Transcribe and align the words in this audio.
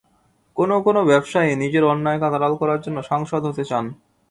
কোনো 0.57 0.75
কোনো 0.85 0.99
ব্যবসায়ী 1.09 1.51
নিজের 1.63 1.83
অন্যায় 1.91 2.19
কাজ 2.23 2.33
আড়াল 2.37 2.53
করার 2.61 2.79
জন্য 2.85 2.97
সাংসদ 3.09 3.41
হতে 3.47 3.63
চান। 3.69 3.85